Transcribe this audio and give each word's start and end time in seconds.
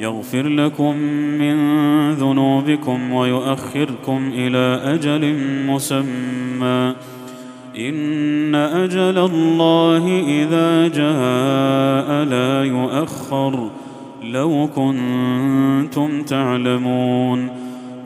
يغفر 0.00 0.48
لكم 0.48 0.96
من 1.38 1.56
ذنوبكم 2.12 3.12
ويؤخركم 3.12 4.30
إلى 4.34 4.94
أجل 4.94 5.34
مسمى. 5.66 6.94
إن 7.78 8.54
أجل 8.54 9.18
الله 9.18 10.22
إذا 10.26 10.88
جاء 10.88 12.24
لا 12.24 12.64
يؤخر. 12.64 13.70
لو 14.24 14.68
كنتم 14.76 16.22
تعلمون. 16.22 17.48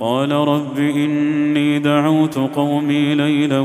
قال 0.00 0.32
رب 0.32 0.78
إني 0.78 1.78
دعوت 1.78 2.38
قومي 2.38 3.14
ليلا 3.14 3.60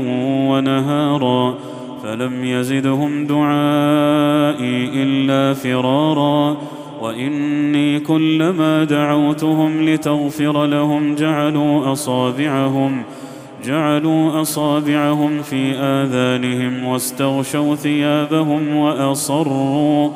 ونهارا 0.50 1.54
فلم 2.02 2.44
يزدهم 2.44 3.26
دعائي 3.26 4.90
إلا 5.02 5.54
فرارا. 5.54 6.56
وإني 7.00 8.00
كلما 8.00 8.84
دعوتهم 8.84 9.88
لتغفر 9.88 10.66
لهم 10.66 11.14
جعلوا 11.14 11.92
أصابعهم 11.92 13.02
جعلوا 13.64 14.40
أصابعهم 14.40 15.42
في 15.42 15.74
آذانهم 15.74 16.84
واستغشوا 16.84 17.74
ثيابهم 17.74 18.76
وأصروا 18.76 20.10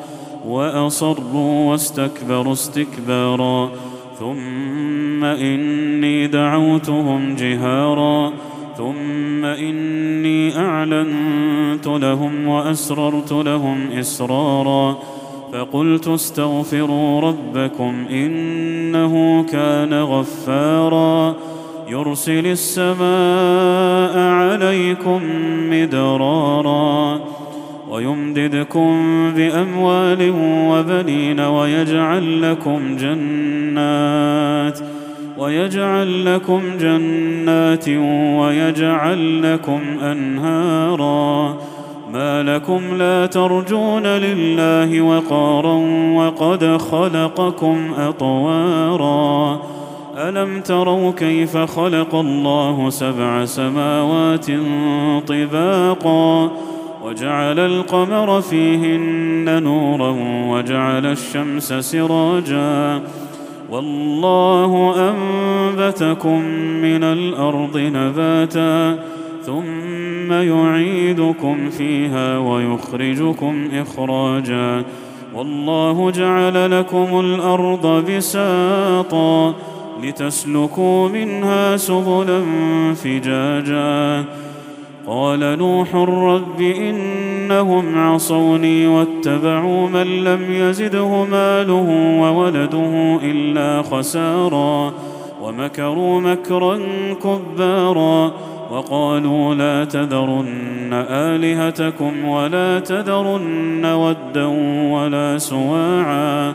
وأصروا 0.47 1.71
واستكبروا 1.71 2.53
استكبارا. 2.53 3.69
ثم 4.19 5.23
إني 5.23 6.27
دعوتهم 6.27 7.35
جهارا. 7.35 8.31
ثم 8.77 9.45
إني 9.45 10.57
أعلنت 10.57 11.87
لهم 11.87 12.47
وأسررت 12.47 13.31
لهم 13.31 13.91
إسرارا. 13.91 14.97
فقلت 15.53 16.07
استغفروا 16.07 17.21
ربكم 17.21 18.05
إنه 18.11 19.43
كان 19.43 19.93
غفارا 19.93 21.35
يرسل 21.89 22.47
السماء 22.47 24.17
عليكم 24.17 25.21
مدرارا 25.69 27.19
ويمددكم 27.89 29.01
بأموال 29.35 30.33
وبنين 30.69 31.39
ويجعل 31.39 32.51
لكم 32.51 32.95
جنات 32.95 34.79
ويجعل 35.37 36.35
لكم 36.35 36.61
جنات 36.79 37.89
ويجعل 38.39 39.53
لكم 39.53 39.81
أنهارا 40.01 41.57
ما 42.13 42.43
لكم 42.43 42.81
لا 42.97 43.25
ترجون 43.25 44.03
لله 44.03 45.01
وقارا 45.01 45.73
وقد 46.15 46.77
خلقكم 46.77 47.93
أطوارا. 47.97 49.61
ألم 50.17 50.61
تروا 50.61 51.11
كيف 51.11 51.57
خلق 51.57 52.15
الله 52.15 52.89
سبع 52.89 53.45
سماوات 53.45 54.45
طباقا؟ 55.27 56.51
وجعل 57.05 57.59
القمر 57.59 58.41
فيهن 58.41 59.63
نورا 59.63 60.15
وجعل 60.47 61.05
الشمس 61.05 61.73
سراجا. 61.73 63.01
والله 63.69 64.95
أنبتكم 65.09 66.41
من 66.81 67.03
الأرض 67.03 67.77
نباتا. 67.77 68.99
ثم 69.45 70.31
يعيدكم 70.31 71.69
فيها 71.69 72.37
ويخرجكم 72.37 73.69
إخراجا. 73.73 74.83
والله 75.35 76.11
جعل 76.11 76.79
لكم 76.79 77.19
الأرض 77.19 78.05
بساطا 78.11 79.53
لتسلكوا 80.03 81.09
منها 81.09 81.77
سبلا 81.77 82.43
فجاجا. 82.95 84.25
قال 85.07 85.39
نوح 85.39 85.95
رب 85.95 86.61
إنهم 86.61 87.97
عصوني 87.97 88.87
واتبعوا 88.87 89.89
من 89.89 90.23
لم 90.23 90.41
يزده 90.49 91.23
ماله 91.23 92.17
وولده 92.21 93.19
إلا 93.23 93.81
خسارا. 93.81 94.93
ومكروا 95.41 96.21
مكرا 96.21 96.79
كبارا. 97.23 98.31
وقالوا 98.73 99.55
لا 99.55 99.85
تذرن 99.85 101.05
آلهتكم 101.09 102.25
ولا 102.25 102.79
تذرن 102.79 103.85
ودا 103.85 104.45
ولا 104.93 105.37
سواعا 105.37 106.53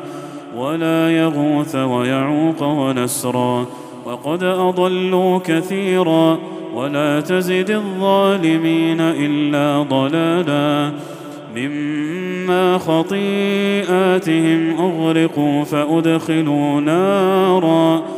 ولا 0.56 1.16
يغوث 1.16 1.76
ويعوق 1.76 2.62
ونسرا 2.62 3.66
وقد 4.04 4.42
أضلوا 4.42 5.38
كثيرا 5.38 6.38
ولا 6.74 7.20
تزد 7.20 7.70
الظالمين 7.70 9.00
إلا 9.00 9.82
ضلالا 9.82 10.92
مما 11.56 12.78
خطيئاتهم 12.78 14.70
أغرقوا 14.80 15.64
فأدخلوا 15.64 16.80
نارا 16.80 18.17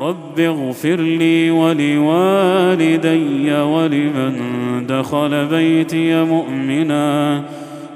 رب 0.00 0.40
اغفر 0.40 1.00
لي 1.00 1.50
ولوالدي 1.50 3.52
ولمن 3.52 4.34
دخل 4.86 5.46
بيتي 5.46 6.24
مؤمنا 6.24 7.42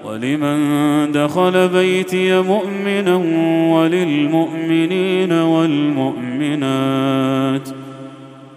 ولمن 0.04 1.12
دخل 1.12 1.68
بيتي 1.68 2.42
مؤمنا 2.42 3.16
وللمؤمنين 3.74 5.32
والمؤمنات 5.32 6.82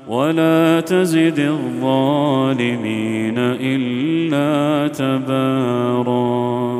ولا 0.07 0.81
تزد 0.81 1.39
الظالمين 1.39 3.35
إلا 3.61 4.87
تبارا 4.87 6.74